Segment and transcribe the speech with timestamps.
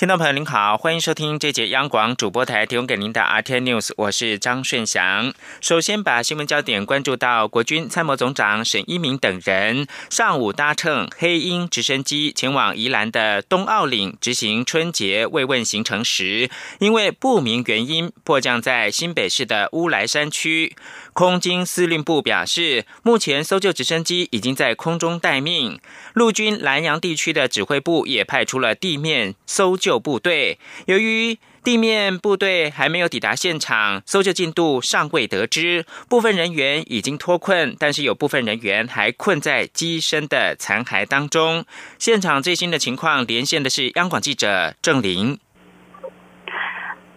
[0.00, 5.34] 听众朋友您好，欢迎收听这节央广主播台提供给您的 RT News，我是张顺祥。
[5.60, 16.48] 首先把新闻焦点关注到国军参谋总长沈一鸣等人上午搭乘黑鹰直升机前往宜兰的东澳岭执行春节慰问行程时，
[16.78, 20.74] 因为不明原因迫降在新北市的乌来山区。
[21.12, 25.80] 空军司令部表示，目前搜救直升机已经在空中待命，
[26.14, 30.58] 陆军南洋地区的指挥部也派出了地面搜救部队。
[30.86, 35.84] 由于地面部队还没有抵达现场，搜救进度尚未得知。
[36.08, 41.66] 部分人员已经脱困，但是有部分人员还困在机身的残骸当中。
[41.98, 45.38] 现场最新的情况，连线的是央广记者郑玲。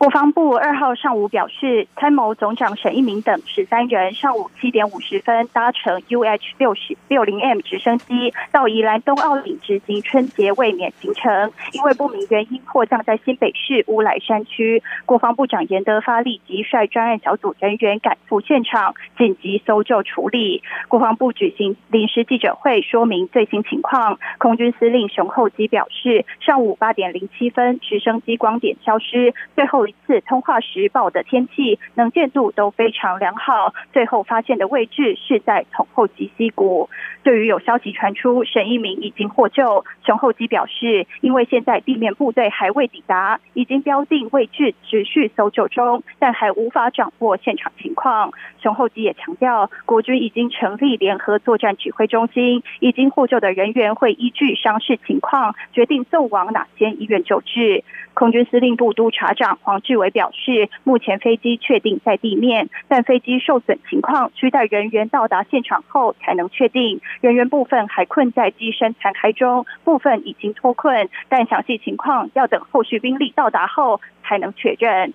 [0.04, 14.84] 国防部二号上午表示，参谋总长沈一鸣等十三人上午七点五十分搭乘 UH 六十六零 M 直升机到宜兰东澳岭执行春节卫冕行程，因为不明原因迫降在新北市乌来山区。
[15.06, 20.64] 国防部长严德发立即率专案小组人员赶赴现场紧急搜救处理。
[20.90, 24.20] 国防部举行临时记者会说明最新情况。
[24.38, 29.88] 空军司令熊厚基表示，上午八点零七分直升机光点消失，最后。
[30.06, 36.90] 次通话时报的天气能见度都非常良好，最后发现的位置是在从后吉溪谷。
[37.24, 48.34] 对于有消息传出沈一鸣已经获救，熊厚基表示，因为现在地面部队还未抵达，已经标定位置，持续搜救中，但还无法掌握现场情况。
[48.62, 57.86] 熊厚基也强调，国军已经成立联合作战指挥中心，已经获救的人员会依据伤势情况决定送往哪间医院救治。
[58.14, 67.02] 空军司令部督察长黄王志伟表示，目前飞机确定在地面，但飞机受损情况需待人员到达现场后才能确定。
[67.22, 75.12] 人员部分还困在机身残骸中，部分已经脱困，但详细情况要等后续兵力到达后才能确认。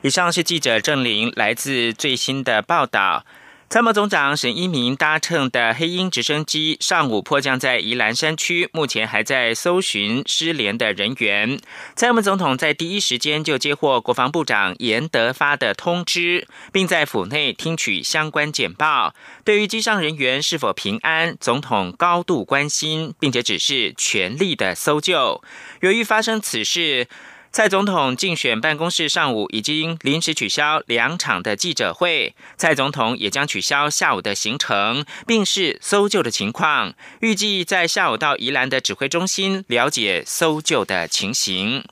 [0.00, 3.24] 以上是记者郑玲来自最新的报道。
[3.72, 11.56] 参谋总长沈一鸣搭乘的黑鹰直升机上午迫降在宜兰山区，目前还在搜寻失联的人员。
[11.94, 19.14] 参谋总统在第一时间就接获国防部长严德发的通知，并在府内听取相关简报。
[19.44, 25.40] 对于机上人员是否平安，总统高度关心，并且指示全力的搜救。
[25.82, 27.06] 由于发生此事。
[27.52, 41.84] 蔡总统竞选办公室上午已经临时取消两场的记者会，蔡总统也将取消下午的行程，并视搜救的情况，预计在下午到宜兰的指挥中心了解搜救的情形。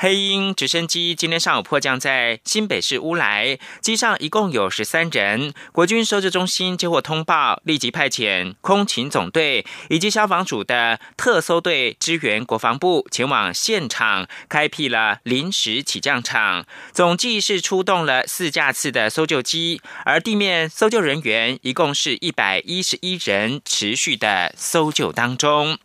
[0.00, 5.52] 黑鹰直升机今天上午迫降在新北市乌来，机上一共有十三人。
[5.72, 25.76] 国军搜救中心接获通报，立即派遣空勤总队以及消防署的特搜队支援国防部前往现场，开辟了临时起降场，总计是出动了四架次的搜救机，而地面搜救人员一共是一百一十一人，持续的搜救当中。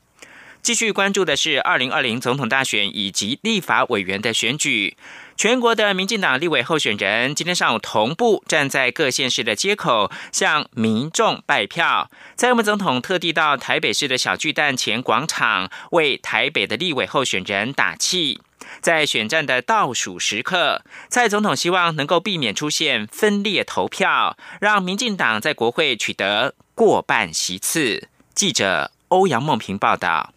[0.63, 4.95] 继续关注的是二零二零总统大选以及立法委员的选举。
[5.35, 12.09] 全国的民进党立委候选人今天上午同步站在各县市的街口，向民众拜票。
[12.37, 18.39] 蔡英文总统特地到台北市的小巨蛋前广场，为台北的立委候选人打气。
[18.79, 28.07] 在选战的倒数时刻，蔡总统希望能够避免出现分裂投票，让民进党在国会取得过半席次。
[28.33, 30.31] 记者欧阳梦平报道。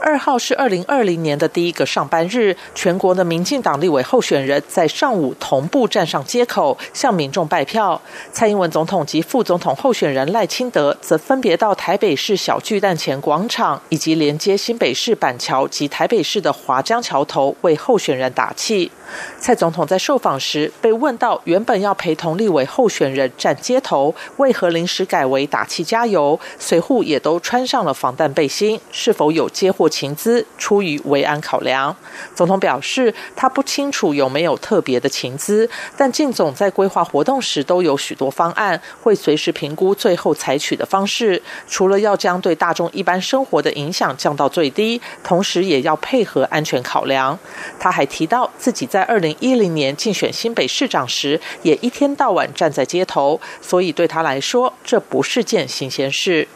[0.00, 8.00] 二号是二零二零年的第一个上班日，全国的民进党立委候选人在上午同步站上街口，向民众拜票。
[8.32, 18.90] 蔡英文总统及副总统候选人赖清德则分别到台北市小巨蛋前广场以及连接新北市板桥及台北市的华江桥头为候选人打气。
[19.38, 26.38] 蔡总统在受访时被问到，原本要陪同立委候选人站街头，为何临时改为打气加油？
[26.58, 30.46] 随护也都穿上了防弹背心，是否有接获情资？
[30.58, 31.94] 出于维安考量，
[32.34, 41.42] 总统表示他不清楚有没有特别的情资，但靳总在规划活动时都有许多方案，会随时评估最后采取的方式。
[41.66, 47.38] 除了要将对大众一般生活的影响降到最低，同时也要配合安全考量。
[47.78, 56.46] 他还提到自己在在二零一零年竞选新北市长时，也一天到晚站在街头，所以对他来说，这不是件新鲜事。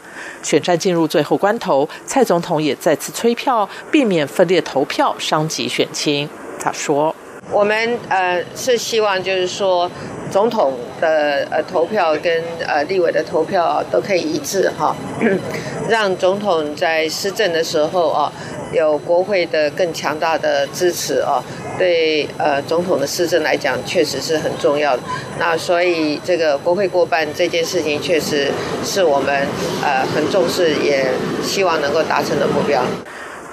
[0.43, 6.29] 选战进入最后关头，蔡总统也再次催票，避免分裂投票，伤及选情。
[6.61, 7.17] 他说
[7.51, 9.91] ：“我们呃是希望，就是说，
[10.31, 14.95] 总统的呃投票跟呃立委的投票都可以一致哈，
[15.89, 18.33] 让总统在施政的时候啊，
[18.73, 21.43] 有国会的更强大的支持啊。”
[21.77, 25.03] 对呃，总统的施政来讲，确实是很重要的。
[25.41, 28.47] 那所以这个国会过半这件事情，确实
[28.85, 29.35] 是我们
[29.83, 31.05] 呃很重视，也
[31.43, 32.81] 希望能够达成的目标。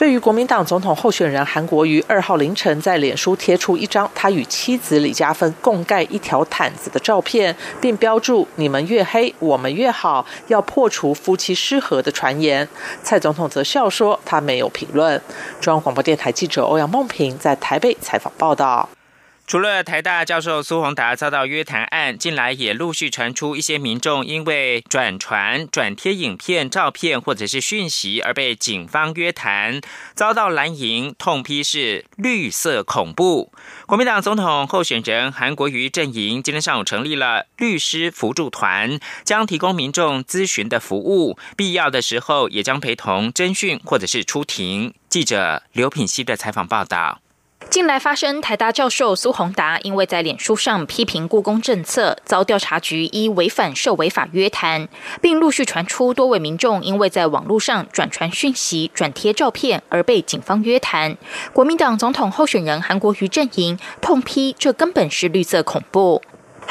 [0.01, 12.67] 对于国民党总统候选人韩国瑜二号凌晨在脸书贴出一张他与妻子李佳芬共盖一条毯子的照片，并标注“你们越黑，我们越好”，要破除夫妻失和的传言。
[13.03, 15.21] 蔡总统则笑说他没有评论。
[15.59, 18.89] 中央广播电台记者欧阳梦平在台北采访报道。
[19.51, 29.81] 除了台大教授苏宏达遭到约谈案，近来也陆续传出一些民众因为转传、转贴影片、照片或者是讯息而被警方约谈，
[30.15, 33.51] 遭到蓝营痛批是绿色恐怖。
[33.87, 44.93] 国民党总统候选人韩国瑜阵营今天上午成立了律师辅助团，将提供民众咨询的服务，必要的时候也将陪同侦讯或者是出庭。
[45.09, 47.19] 记者刘品希的采访报道。
[47.71, 54.89] 近来发生台大教授苏宏达因为在脸书上批评故宫政策，遭调查局依违反受违法约谈，
[55.21, 61.15] 并陆续传出多位民众因为在网络上转传讯息、转贴照片而被警方约谈。
[61.53, 66.21] 国民党总统候选人韩国瑜阵营痛批这根本是绿色恐怖。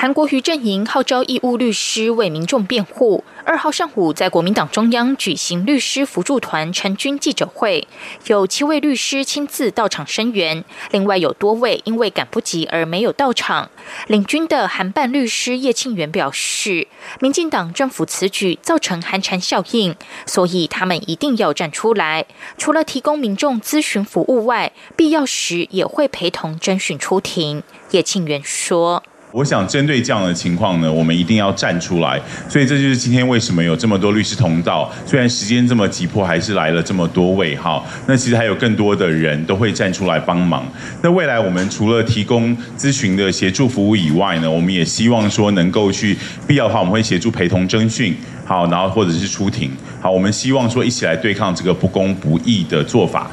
[0.01, 3.23] 韩国瑜阵营号召义务律师为民众辩护。
[3.45, 7.87] 二号上午，在国民党中央举行律师辅助团成军记者会，
[8.25, 13.69] 有七位律师亲自到场声援，另外有多位因为赶不及而没有到场。
[14.07, 16.89] 领军的韩办律师叶庆元表示，
[17.21, 19.95] 民进党政府此举造成寒蝉效应，
[20.25, 22.25] 所以他们一定要站出来。
[22.57, 27.63] 除了提供民众咨询服务外，必要时也会陪同征询出庭。
[27.91, 29.03] 叶庆元说。
[29.33, 32.21] 我想针对这样的情况呢，我们一定要站出来。
[32.49, 34.91] 所以这就是今天为什么有这么多律师同道。
[35.07, 37.83] 虽然时间这么急迫，还是来了这么多位哈。
[38.07, 40.67] 那其实还有更多的人都会站出来帮忙。
[41.03, 46.17] 那未来我们除了提供咨询的协助服务以外呢，我们也希望说能够去
[46.47, 49.71] 必要的话，我们会协助陪同征讯，好，然后或者是出庭。
[50.01, 53.31] 好，我们希望说一起来对抗这个不公不义的做法。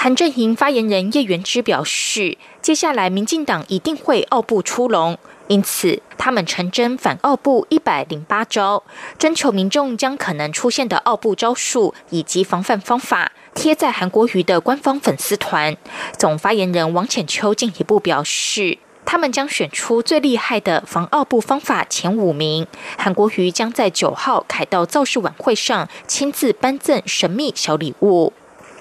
[0.00, 5.18] 韩正营发言人叶元之表示，接下来民进党一定会傲步出笼。
[5.48, 8.84] 因此，他们成真反奥部一百零八招，
[9.18, 15.76] 征求民众将可能出现的奥部招数以及防范方法贴在韩国瑜的官方粉丝团。
[16.16, 28.32] 总发言人王浅秋进一步表示，他们将选出最厉害的防奥部方法前五名，韩国瑜将在九号凯道造势晚会上亲自颁赠神秘小礼物。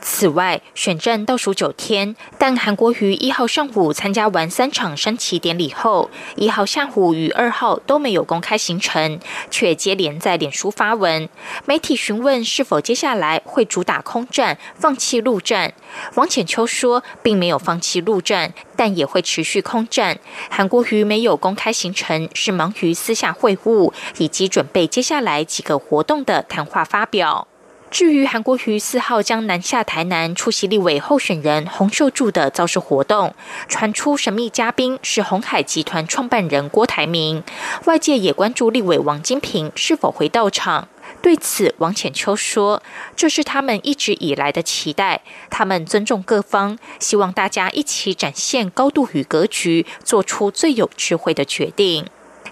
[0.09, 9.19] 此外，选战倒数九天，但韩国瑜一号上午参加完三场升旗典礼后，一号下午与二号都没有公开行程，
[9.51, 11.27] 却接连在脸书发文。
[11.65, 15.73] 媒体询问是否接下来会主打空战，放弃陆战。
[16.15, 20.17] 王浅秋说，并没有放弃陆战，但也会持续空战。
[20.49, 27.47] 韩国瑜没有公开行程，是忙于私下会晤以及准备接下来几个活动的谈话发表。
[27.89, 33.33] 至于韩国瑜四号将南下台南出席立委候选人洪秀柱的造势活动，
[33.67, 37.43] 传出神秘嘉宾是红海集团创办人郭台铭，
[37.85, 40.89] 外界也关注立委王金平是否会到场。
[41.21, 42.83] 对此，王浅秋说
[43.15, 52.05] ：“这是他们一直以来的期待，他们尊重各方，希望大家一起展现高度与格局，做出最有智慧的决定。”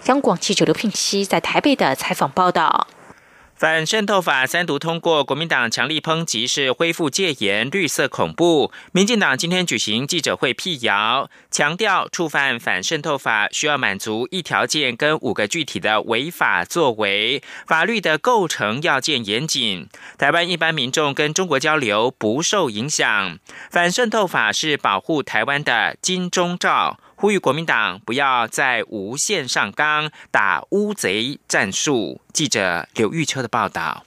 [0.06, 2.86] 央广记者刘聘熙在台北的采访报道。
[3.56, 8.70] 反渗透法三读通过，国民党强力抨击是恢复戒严、绿色恐怖。
[8.92, 19.88] 民进党今天举行记者会辟谣，强调触犯反渗透法需要满足一条件跟五个具体的违法作为，法律的构成要件严谨。
[20.18, 23.38] 台湾一般民众跟中国交流不受影响。
[23.70, 26.98] 反渗透法是保护台湾的金钟罩。
[27.26, 32.20] 呼吁国民党不要再无限上纲打乌贼战术。
[32.32, 34.04] 记者刘玉秋的报道。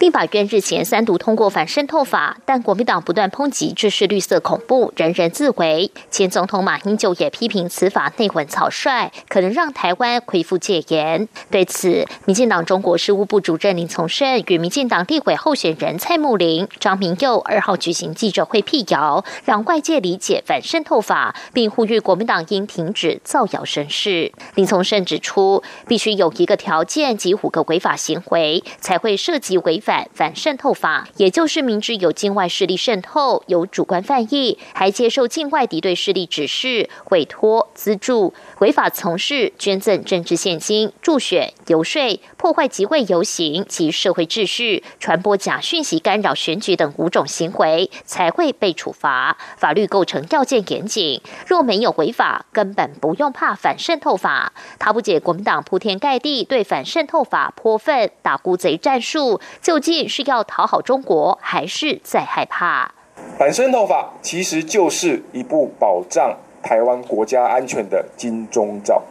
[0.00, 5.90] 立法院日前三读通过反渗透法，但国民党不断抨击这是绿色恐怖、人人自危。
[6.10, 11.28] 前总统马英九也批评此法内混草率，可能让台湾恢复戒严。
[11.50, 24.32] 对此，民进党中国事务部主任林从胜与民进党立委候选人蔡穆林、张明佑二号举行记者会辟谣，让外界理解反渗透法，并呼吁国民党应停止造谣生事。
[24.54, 29.89] 林从胜指出，必须有一个条件及五个违法行为，才会涉及违法。
[29.90, 49.36] 反反渗透法，也就是明知有境外势力渗透，有主观犯意，还接受境外敌对势力指示、委托、资助，违法从事捐赠政治现金、助选、游说、破坏集会游行及社会秩序、传播假讯息、干扰选举等五种行为，才会被处罚。
[49.56, 54.52] 法律构成要件严谨，若没有违法，根本不用怕反渗透法。
[54.78, 59.79] 他不解国民党铺天盖地对反渗透法泼粪、打孤贼战术，就。
[59.80, 62.90] 究竟是要讨好中国，还是在害怕？
[63.38, 69.02] 反渗透法其实就是一部保障台湾国家安全的金钟罩。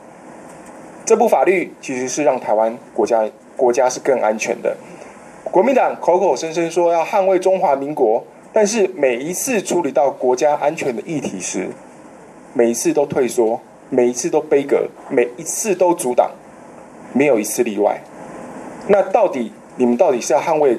[1.05, 4.77] 这部法律其实是让台湾国家国家是更安全的。
[5.45, 8.23] 国民党口口声声说要捍卫中华民国，
[8.53, 11.69] 但是每一次处理到国家安全的议题时，
[12.53, 13.59] 每一次都退缩，
[13.89, 16.29] 每一次都背格，每一次都阻挡，
[17.11, 17.99] 没有一次例外。
[18.87, 19.51] 那到底？
[19.79, 20.77] 你们到底是要捍卫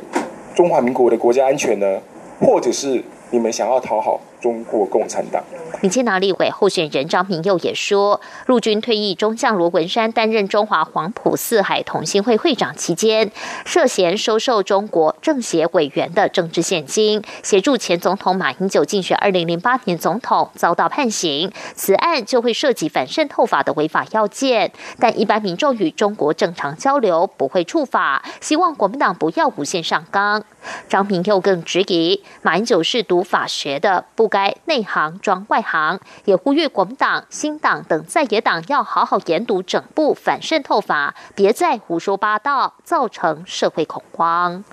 [0.55, 2.01] 中华民国的国家安全呢，
[2.39, 4.21] 或者是你们想要讨好？
[4.41, 5.43] 中国共产党。
[5.83, 13.31] 民进党立委候选人张明佑也说，陆军退役中将罗文山担任中华黄埔四海同心会会长期间，
[13.65, 21.51] 涉嫌收受中国政协委员的政治现金，协助前总统马英九竞选二零零八年总统，遭到判刑。
[21.75, 28.23] 此案就会涉及反渗透法的违法要件，但一般民众与中国正常交流不会触法。
[28.41, 30.43] 希望国民党不要无限上纲。
[30.89, 34.30] 张明佑更质疑，马英九是读法学的，不。
[34.31, 44.65] 该内行装外行，也呼吁国民党、新党等在野党要好好研读整部反渗透法，别再胡说八道，造成社会恐慌。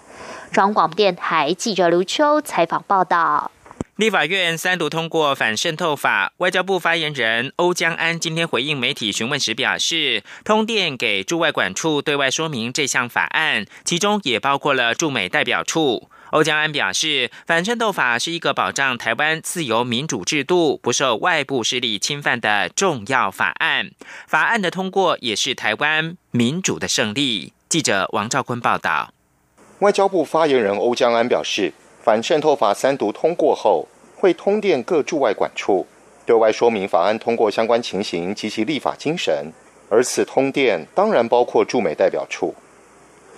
[0.51, 3.51] 中央广电台记者刘秋采访报道。
[3.95, 16.11] 立法院三读通过反渗透法，外交部发言人欧江安今天回应媒体询问时表示，通电给驻外管处对外说明这项法案，其中也包括了驻美代表处。
[16.31, 23.91] 欧江安表示，反渗透法是一个保障台湾自由民主制度不受外部势力侵犯的重要法案。
[24.27, 27.53] 法案的通过也是台湾民主的胜利。
[27.69, 29.13] 记者王兆坤报道。
[29.79, 31.71] 外交部发言人欧江安表示，
[32.03, 35.87] 反渗透法三读通过后，会通电各驻外管处，
[36.25, 39.53] 对外说明法案通过相关情形及其立法精神。
[39.89, 42.53] 而此通电当然包括驻美代表处。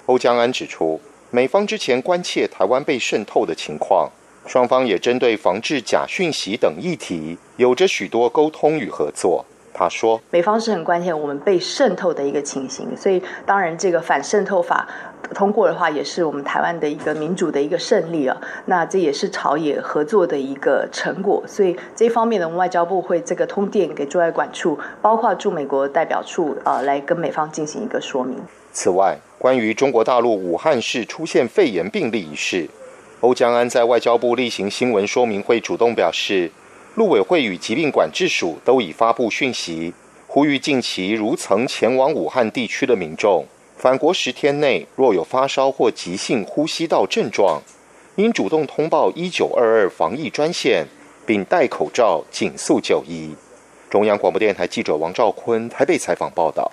[0.08, 1.00] 欧江安指出。
[1.32, 4.10] 美方之前关切台湾被渗透的情况，
[4.48, 9.46] 双方也针对防治假讯息等议题，有着许多沟通与合作。
[9.72, 14.86] 他说：“美方是很关切我们被渗透的一个情形，所以当然这个反渗透法
[15.36, 18.36] 通过的话，也是我们台湾的一个民主的一个胜利啊。
[18.66, 21.44] 那这也是朝野合作的一个成果。
[21.48, 28.38] 所以这方面呢，我们外交部会这个通电给驻外管处，包括驻美国代表处啊，来跟美方进行一个说明。
[28.72, 32.70] 此外，关于中国大陆武汉市出现肺炎病例一事，
[33.22, 36.52] 欧江安在外交部例行新闻说明会主动表示，
[36.96, 39.94] 陆委会与疾病管制署都已发布讯息，
[40.28, 43.46] 呼吁近期如曾前往武汉地区的民众，
[43.80, 47.62] 返国十天内若有发烧或急性呼吸道症状，
[48.18, 50.86] 应主动通报一九二二防疫专线，
[51.26, 53.34] 并戴口罩，紧速就医。
[53.90, 56.70] 中央广播电台记者王兆坤台北采访报道。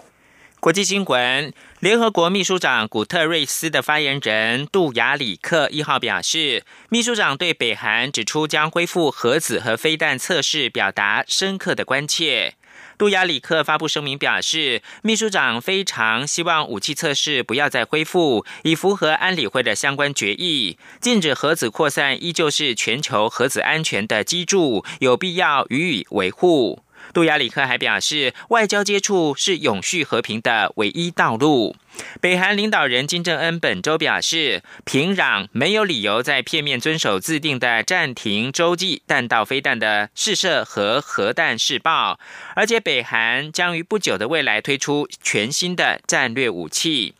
[0.58, 12.54] 国际新闻：联合国秘书长古特瑞斯的发言人杜雅里克一号表示，秘书长对北韩指出将恢复核子和飞弹测试表达深刻的关切。
[12.98, 20.78] 杜亚里克发布声明表示，秘书长非常希望武器测试不要再恢复，以符合安理会的相关决议。
[20.98, 26.82] 禁止核子扩散依旧是全球核子安全的基柱，有必要予以维护。
[27.12, 31.76] 杜亚里克还表示，外交接触是永续和平的唯一道路。
[32.20, 42.18] 北韩领导人金正恩本周表示，平壤没有理由在片面遵守自定的暂停洲际弹道飞弹的试射和核弹试爆，
[42.54, 47.14] 而且北韩将于不久的未来推出全新的战略武器。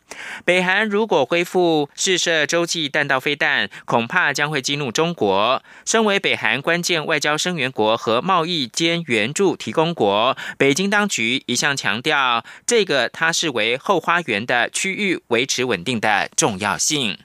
[0.45, 5.61] 北韩如果恢复试射洲际弹道飞弹，恐怕将会激怒中国。
[5.85, 14.66] 身为北韩关键外交声援国和贸易兼援助提供国，北京当局一向强调，这个它视为后花园的。
[14.69, 17.17] 区域维持稳定的重要性。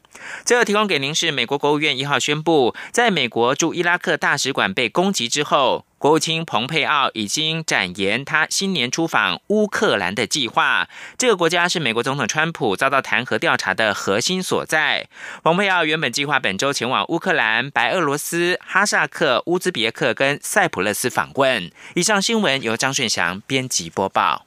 [0.44, 10.88] 最后提供给您是美国国务院一号宣布，在美国驻伊拉克大使馆被攻击之后，国务卿蓬佩奥已经展延他新年出访乌克兰的计划。
[11.18, 15.08] 这个国家是美国总统川普遭到弹劾调查的核心所在。
[15.42, 21.72] 蓬佩奥原本计划本周前往乌克兰、白俄罗斯、哈萨克、乌兹别克跟塞浦路斯访问。
[21.94, 24.46] 以上新闻由张顺祥编辑播报。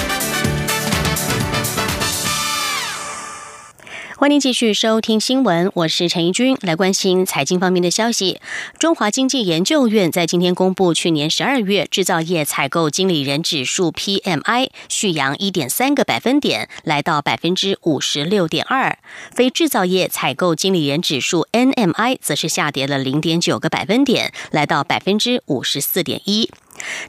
[4.21, 8.39] 欢迎继续收听新闻，我是陈怡君，来关心财经方面的消息。
[8.77, 18.97] 中华经济研究院在今天公布去年十二月制造业采购经理人指数 PMI 续扬一点三个百分点，来到百分之五十六点二；
[19.33, 26.47] 非制造业采购经理人指数 NMI 则是下跌了零点九个百分点，来到百分之五十四点一。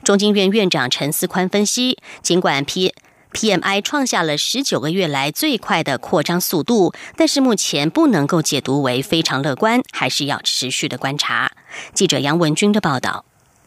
[0.03, 2.95] 中经院院长陈思宽分析，尽管 P
[3.33, 11.53] PMI 创下了十九个月来最快的扩张速度，但是目前不能够解读为非常乐观，还是要持续的观察。
[11.95, 13.25] 记者杨文军的报道。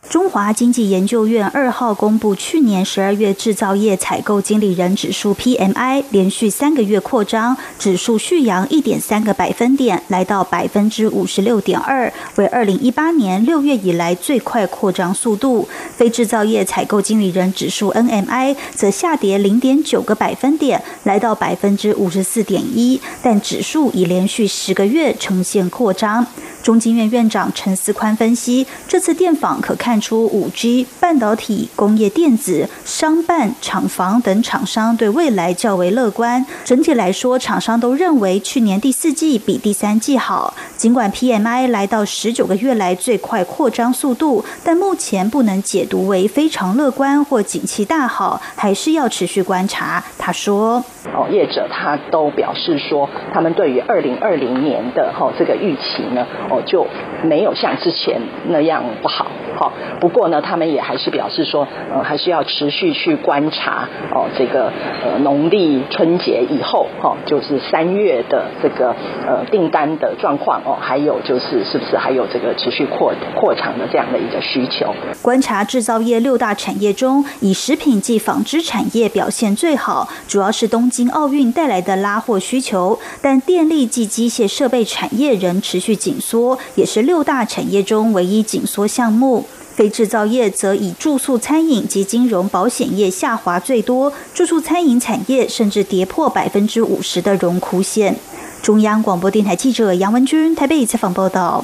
[0.09, 15.67] 中华经济研究院二号公布去年十二月制造业采购经理人指数 PMI 连续三个月扩张，指数续扬一点三个百分点，来到百分之五十六点二，为二零一八年六月以来最快扩张速度。
[15.97, 26.25] 非制造业采购经理人指数 NMI 则下跌零点九个百分点，来到百分之五十四点一，但指数已连续十个月呈现扩张。
[26.65, 36.43] 中经院院长陈思宽分析，这次电访可看出，五 G、半导体、工业电子、商办、厂房等厂商对未来较为乐观。
[36.63, 40.55] 整体来说，厂商都认为去年第四季比第三季好。
[40.75, 50.03] 尽管 PMI 来到十九个月来最快扩张速度，但目前不能解读为非常乐观或景气大好，还是要持续观察。
[50.17, 56.87] 他说：“哦，业者他都表示说，他们对于二零二零年的哈这个预期呢。”我就
[57.23, 59.73] 没有像之前那样不好，好。
[59.99, 64.71] 不过呢，他们也还是表示说，呃，还是要持续去观察哦，这个
[65.03, 68.95] 呃农历春节以后，哈，就是三月的这个
[69.25, 74.93] 呃订单的状况哦，还有就是是不是还有这个持续扩扩长的这样的一个需求。
[75.21, 86.57] 观察制造业六大产业中，以食品及纺织产业表现最好，主要是东京奥运带来的拉货需求，但电力及机械设备产业仍持续紧缩。
[86.75, 89.44] 也是六大产业中唯一紧缩项目，
[89.75, 98.15] 非制造业则以住宿餐饮及金融保险业下滑最多，住宿餐饮产业甚至跌破百分之五十的荣枯线。
[98.61, 101.63] 中央广播电台记者杨文君台北采访报道。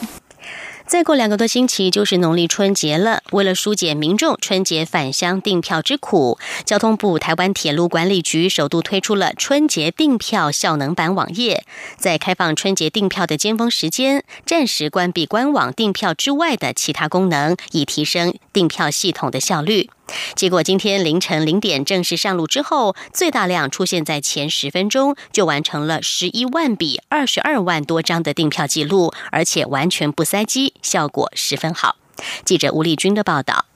[0.91, 3.23] 再过两个多星期就是农历春节了。
[3.31, 11.63] 为了疏解民众春节返乡订票之苦，交通部台湾铁路管理局首度推出了春节订票效能版网页。
[11.95, 19.89] 在开放春节订票的尖峰时间，暂时关闭官网订票之外的其他功能，以提升订票系统的效率。
[20.35, 31.97] 结果今天凌晨零点正式上路之后，最大量出现在前十分钟，就完成了十一万笔、二十二万多张的订票记录，而且完全不塞机，效果十分好。
[32.45, 33.70] 记者吴丽君的报道。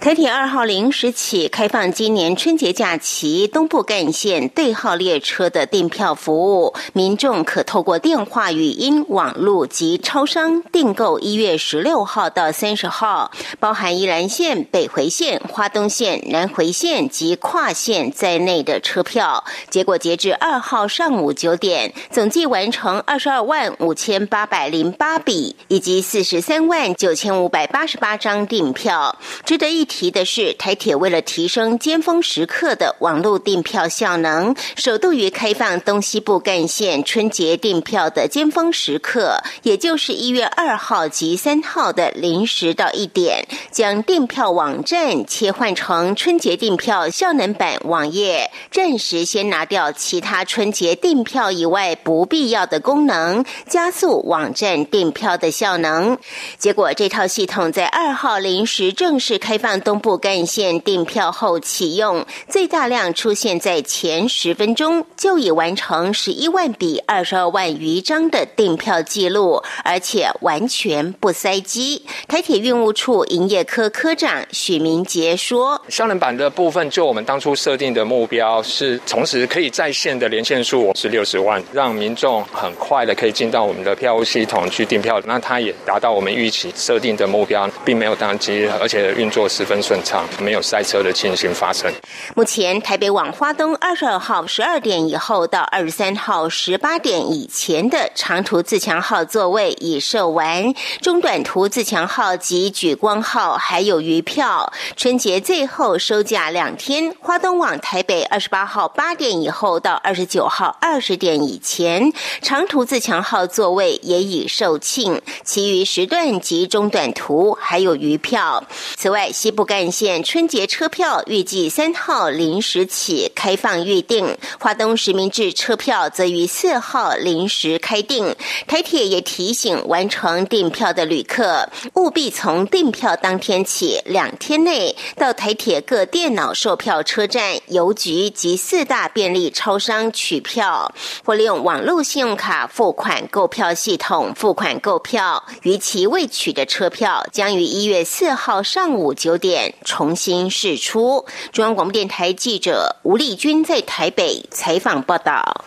[0.00, 19.44] 台铁二号零时起开放今年春节假期东部干线对号列车的订票服务，民众可透过电话、语音、网络及超商订购一月十六号到三十号，包含宜兰线、北回线、花东线、南回线及跨线在内的车票。
[19.68, 29.16] 结果截至二号上午九点，总计完成二十二万五千八百零八笔，以及四十三万九千五百八十八张订票。
[29.44, 56.16] 值值得一提的是，台铁为了提升尖峰时刻的网络订票效能，首度于开放东西部干线春节订票的尖峰时刻，也就是一月二号及三号的零时到一点，将订票网站切换成春节订票效能版网页，暂时先拿掉其他春节订票以外不必要的功能，加速网站订票的效能。
[56.56, 59.49] 结果，这套系统在二号零时正式开。
[59.50, 72.06] 开放东部干线订票后启用，最大量出现在前十分钟，就已完成十一万笔二十二万余张的订票记录，而且完全不塞机。
[72.28, 91.92] 台铁运务处营业科科长许明杰说：“双人版的部分，就我们当初设定的目标是，同时可以在线的连线数是六十万，让民众很快的可以进到我们的票务系统去订票，那它也达到我们预期设定的目标，并没有宕机，而且运作十分顺畅，没有塞车的情形发生。
[92.34, 104.72] 目前台北往花东二十二号十二点以后到二十三号十八点以前的长途自强号座位已售完，中短途自强号及莒光号还有余票。
[104.96, 118.62] 春节最后收假两天，花东往台北二十八号八点以后到二十九号二十点以前，长途自强号座位也已售罄，其余时段及中短途还有余票。
[118.96, 128.34] 此外，西部干线春节车票预计三号零时起开放预订，华东实名制车票则于四号零时开订。
[128.66, 140.92] 台铁也提醒完成订票的旅客，务必从订票当天起两天内到台铁各电脑售票车站、邮局及四大便利超商取票，
[141.24, 145.44] 或利用网络信用卡付款购票系统付款购票。
[145.62, 151.24] 逾期未取的车票将于一月四号上午九点重新释出。
[151.52, 155.64] 中央广播电台记者吴丽君在台北采访报道。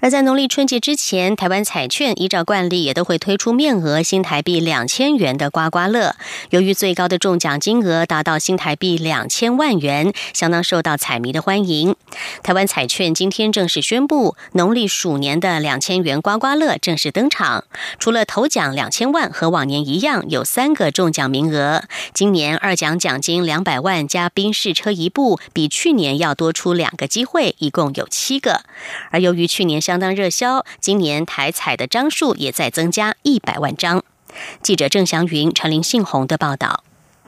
[0.00, 6.14] 而在农历春节之前，台湾彩券依照惯例也都会推出面额新台币两千元的刮刮乐。
[6.50, 11.96] 由于最高的中奖金额达到新台币两千万元，相当受到彩迷的欢迎。
[12.42, 17.64] 台湾彩券今天正式宣布，农历鼠年的两千元刮刮乐正式登场。
[17.98, 28.62] 除了头奖两千万和往年一样有三个中奖名额，今年二奖奖金两百万加宾士车一部，比去年要多出两个机会，一共有七个。
[29.10, 34.04] 而由于去年相当热销，今年台彩的张数也在增加一百万张。
[34.62, 36.83] 记者郑祥云、陈林信宏的报道。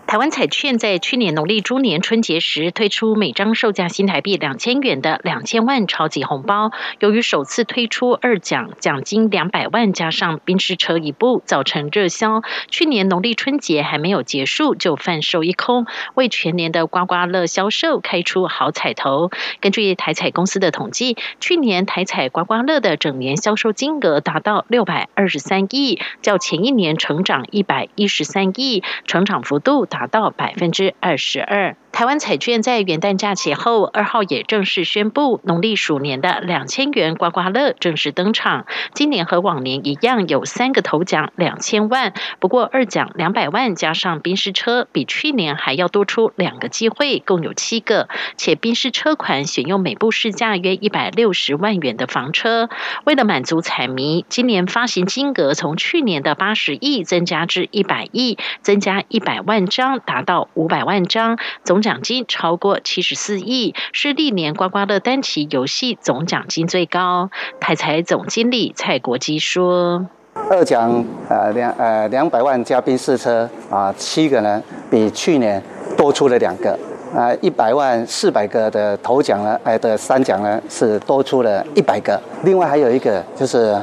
[0.06, 12.42] 台湾彩券在去年农历猪年春节时推出每张售价新台币两千元的两千万超级红包，由于首次推出二奖奖金两百万加上宾士车一部，造成热销。
[12.68, 19.32] 去年农历春节还没有结束就贩售一空，为全年的刮刮乐销售开出好彩头。
[19.60, 29.84] 根据台彩公司的统计，去年台彩刮刮乐的整年销售金额达到六百二十三亿，较前一年成长一百一十三亿，成长幅度。
[29.96, 31.74] 达到百分之二十二。
[31.96, 38.66] 台湾彩券在元旦假期后二号也正式宣布，农历鼠年的两千元刮刮乐正式登场。
[38.92, 48.10] 今年和往年一样，有三个头奖两千万，不过二奖两百万加上宾士车，比去年还要多出两个机会，共有七个。
[48.36, 52.68] 且宾士车款选用每部市价约一百六十万元的房车。
[53.04, 61.85] 为了满足彩迷，今年发行金额从去年的八十亿增加至一百亿，增加一百万张，达到五百万张总。
[61.86, 67.30] 奖金超过七十四亿，是历年刮刮乐单期游戏总奖金最高。
[67.60, 70.04] 台财总经理蔡国基说
[70.50, 75.62] ：“二奖呃两呃两百万嘉宾试车啊，七个呢比去年
[75.96, 76.76] 多出了两个
[77.14, 83.80] 啊，一百万四百个的头奖呢，哎的三奖呢是多出了一百个，另外还有一个就是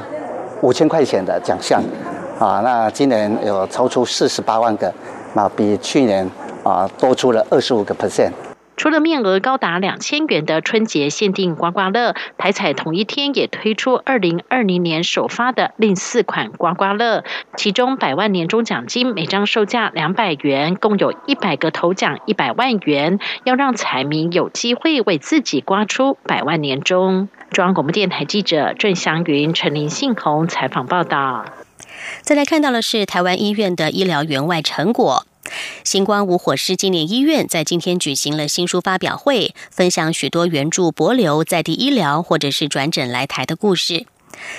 [0.60, 1.82] 五千块钱的奖项
[2.38, 4.94] 啊，那今年有超出四十八万个，
[5.34, 6.30] 那比去年。”
[6.64, 8.32] 啊，多出了二十五个 percent。
[8.76, 17.24] 除了面额高达两千元的春节限定刮刮乐，台彩同一天也推出二零二零年首发的另四款刮刮乐，
[17.56, 27.30] 其中百万年终奖金每张售价两百元，共有一百个头奖一百万元，要让彩民有机会为自己刮出百万年终。
[27.52, 31.46] 中央广播电台记者郑祥云、陈林信宏采访报道。
[32.22, 35.26] 再来看到的是台湾医院的医疗员外成果。
[35.84, 44.06] 星光无火师纪念医院在今天举行了新书发表会，分享许多援助博流在地医疗或者是转诊来台的故事。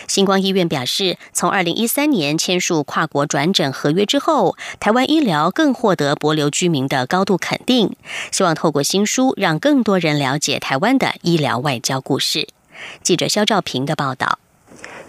[0.06, 7.96] 星光医院表示，从二零一三年签署跨国转诊合约之后，台湾医疗更获得博流居民的高度肯定。
[8.30, 12.48] 希望透过新书，让更多人了解台湾的医疗外交故事。
[13.02, 14.38] 记者肖兆平的报道。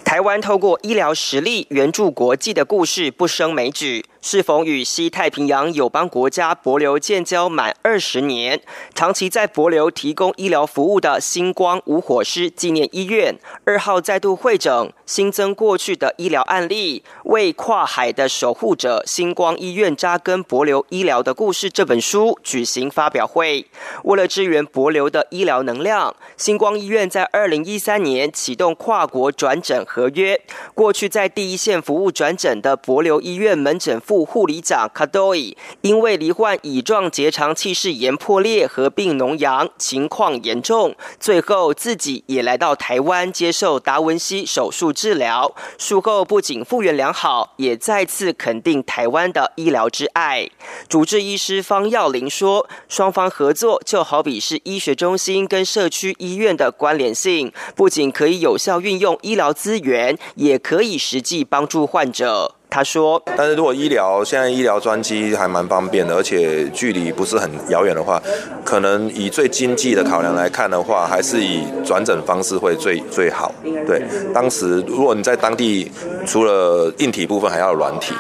[0.05, 4.05] 台湾透过医疗实力援助国际的故事不胜枚举。
[4.27, 8.59] 适逢与西太平洋友邦国家博流建交满二十年，
[8.95, 23.67] 长期在博流提供医疗服务的星光无火师纪念医院二号再度会诊，新增过去的医疗案例，为跨海的守护者星光医院扎根博流医疗的故事这本书举行发表会。
[24.05, 30.41] 为了支援博流的医疗能量，星光医院在二零一三年启动跨国转诊合约。
[30.73, 44.85] 过去在第一线服务转诊的博流医院门诊副护理长卡多伊，因为罹患乙状结肠气室炎破裂合并脓疡，情况严重，最后自己也来到台湾接受达文西手术。
[44.93, 50.47] 治疗术后不仅复原良好，也再次肯定台湾的医疗之爱。
[50.87, 68.21] 主治医师方耀林说：“双方合作就好比是医学中心跟社区医院的关联性，不仅可以有效运用医疗资源，也可以实际帮助患者。”他说：“但是如果医疗现在医疗专机还蛮方便的，而且距离不是很遥远的话，
[68.65, 73.49] 可能以最经济的考量来看的话，还是以转诊方式会最最好。
[73.87, 74.01] 对，
[74.33, 75.89] 当时如果你在当地，
[76.25, 78.13] 除了硬体部分，还要软体，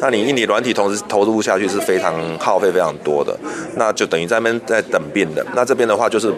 [0.00, 3.38] 那你硬体软体同时投入下去是非常耗费非常多的，
[3.76, 5.46] 那就等于在那边在等病人。
[5.54, 6.34] 那这边的话，就是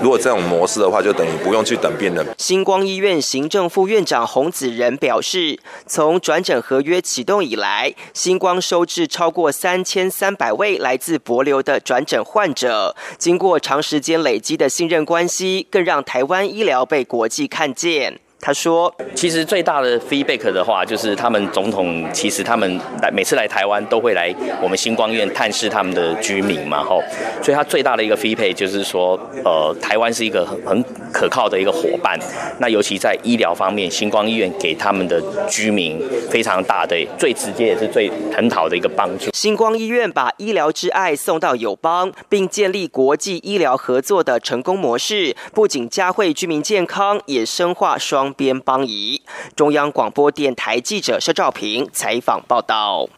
[0.00, 5.58] 如果这种模式的话，就等于不用去等病人。”星光医院行政副院长洪子仁表示
[5.88, 12.94] ：“从转诊合约起。”启动以来，星光收治超过三千三百位来自博流的转诊患者。
[13.16, 18.20] 经过长时间累积的信任关系，更让台湾医疗被国际看见。
[18.46, 24.32] 他说：“其实最大的 feedback 的话，就是他们总统其实他们来每次来台湾都会来
[24.62, 27.02] 我们星光院探视他们的居民嘛，吼。
[27.42, 32.16] 所以他最大的一个 feedback 就是说，呃，台湾是一个很很可靠的一个伙伴。
[32.60, 39.28] 那尤其在医疗方面，星光医院给他们的居民非常大的、最直接也是最很好的一个帮助。
[39.32, 49.22] 星光医院把医疗之爱送到友邦，并建立国际医疗合作的成功模式，不仅加惠居民健康，也深化双。”边邦仪。
[49.54, 53.08] 中央广播电台记者肖兆平采访报道。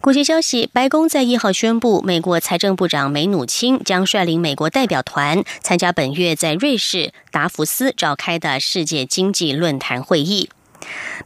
[0.00, 10.48] 国际消息：白宫在一号宣布，美国财政部长梅努钦将率领美国代表团参加本月在瑞士达福斯召开的世界经济论坛会议。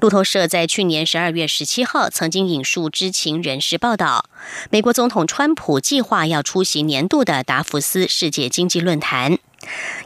[0.00, 4.24] 路透社在去年十二月十七号曾经引述知情人士报道，
[4.70, 9.38] 美国总统川普计划要出席年度的达福斯世界经济论坛。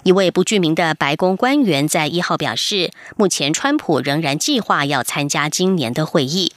[0.03, 6.53] 一位不具名的白宫官员在一号表示，目前川普仍然计划要参加今年的会议。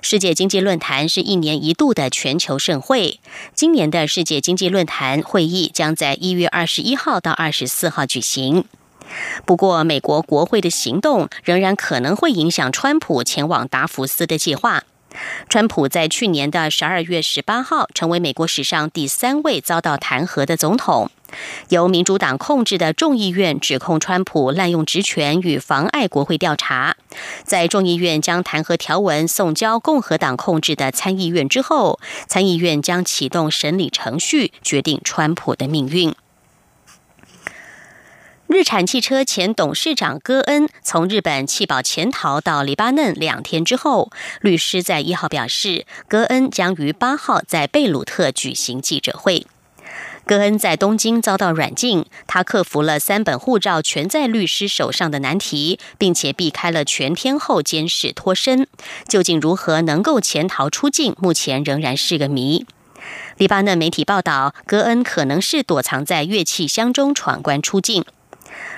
[0.00, 3.20] 世界经济论坛是一年一度的全球盛会，
[3.54, 8.64] 今年的世界经济论坛会议将在一月二十一号到二十四号举行。
[9.46, 14.84] 不过，美国国会的行动仍然可能会影响川普前往达福斯的计划。
[15.48, 21.10] 川普在去年的十二月十八号成为美国史上第三位遭到弹劾的总统。
[21.70, 26.96] 由民主党控制的众议院指控川普滥用职权与妨碍国会调查。
[27.42, 31.98] 在众议院将弹劾条文送交共和党控制的参议院之后，
[32.28, 36.14] 参议院将启动审理程序，决定川普的命运。
[38.54, 44.12] 日产汽车前董事长戈恩从日本弃保潜逃到黎巴嫩两天之后，
[44.42, 49.44] 律师在一号表示，戈恩将于八号在贝鲁特举行记者会。
[50.24, 58.68] 戈恩在东京遭到软禁，他克服了三本护照全在律师手上的难题，并且避开了全天候监视脱身。
[59.08, 62.64] 究竟如何能够潜逃出境，目前仍然是个谜。
[63.36, 68.04] 黎巴嫩媒体报道，戈恩可能是躲藏在乐器箱中闯关出境。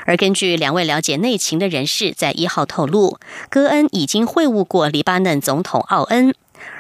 [0.07, 3.19] 而根据两位了解内情的人士在一号透露，
[3.51, 6.35] 戈恩已经会晤过黎巴嫩总统奥恩，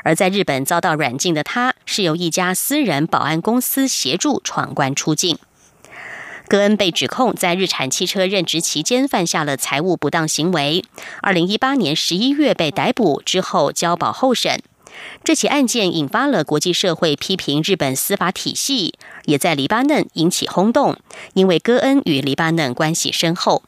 [0.04, 5.38] 而在日本遭到软禁的他，是由一家私人保安公司协助闯关出境。
[6.48, 10.84] 戈恩被指控在日产汽车任职期间犯下了财务不当行为，
[11.20, 14.62] 二零一八年十一月被逮捕之后交保候审。
[15.24, 20.96] 这起案件引发了国际社会批评日本司法体系，也在黎巴嫩引起轰动，
[21.34, 23.62] 因为戈恩与黎巴嫩关系深厚。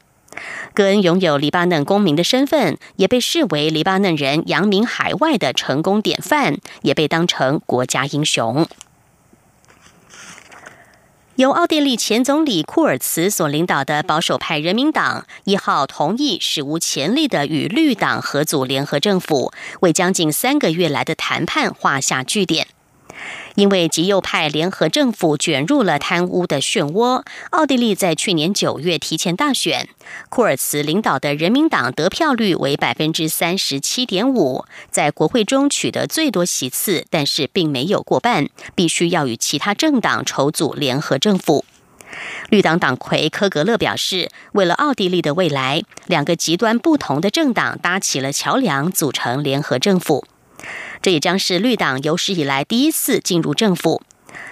[0.73, 8.67] 戈恩拥有黎巴嫩公民的身份，也被视为黎巴嫩人扬名海外的成功典范，也被当成国家英雄。
[11.39, 22.67] 由奥地利前总理库尔茨所领导的保守派人民党一号同意史无前例的与绿党合组联合政府，为将近三个月来的谈判画下句点。
[23.59, 29.89] 因为极右派联合政府卷入了贪污的漩涡，奥地利在去年九月提前大选，
[30.29, 41.65] 库尔茨领导的人民党得票率为百分之三十七点五，在国会中取得最多席次，但是并没有过半，必须要与其他政党筹组联合政府。
[42.51, 50.25] 绿党党魁科格勒表示，为了奥地利的未来，两个极端不同的政党搭起了桥梁，组成联合政府。
[51.03, 54.03] 这也将是绿党有史以来第一次进入政府。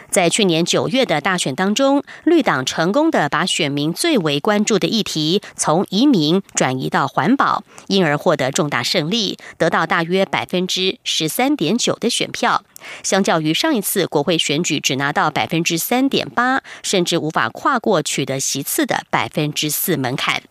[0.09, 12.63] 在去年九月的大选当中，绿党成功的把选民最为关注的议题从移民转移到环保，因而获得重大胜利，得到大约百分之十三点九的选票。
[13.03, 20.43] 相较于上一次国会选举只拿到百分之三点八，甚至无法跨过取得席次的百分之四门槛。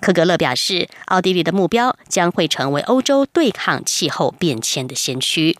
[0.00, 5.58] 科格勒表示，奥地利的目标将会成为欧洲对抗气候变迁的先驱。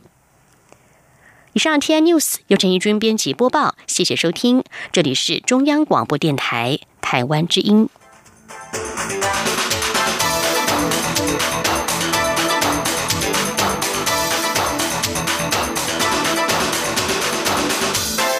[1.52, 7.88] 以上 T I News 由陈义军编辑播报，谢谢收听，这里是中央广播电台台湾之音。